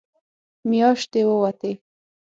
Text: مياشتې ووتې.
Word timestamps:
مياشتې 0.69 1.21
ووتې. 1.27 1.71